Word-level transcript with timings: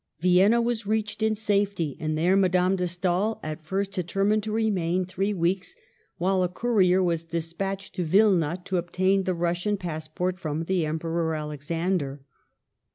Vienna 0.19 0.59
was 0.59 0.87
reached 0.87 1.21
in 1.21 1.35
safety, 1.35 1.95
and 1.99 2.17
there 2.17 2.35
Ma 2.35 2.47
dame 2.47 2.75
de 2.75 2.87
Stael 2.87 3.39
at 3.43 3.61
first 3.63 3.91
determined 3.91 4.41
to 4.41 4.51
remain 4.51 5.05
three 5.05 5.31
weeks, 5.31 5.75
while 6.17 6.41
a 6.41 6.49
courier 6.49 7.03
was 7.03 7.23
despatched 7.25 7.93
to 7.93 8.03
Wilna 8.03 8.57
to 8.65 8.77
obtain 8.77 9.25
the 9.25 9.35
Russian 9.35 9.77
passport 9.77 10.39
from 10.39 10.63
the 10.63 10.87
Emperor 10.87 11.35
Alexander. 11.35 12.23